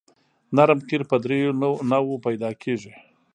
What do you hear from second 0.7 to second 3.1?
قیر په دریو نوعو پیدا کیږي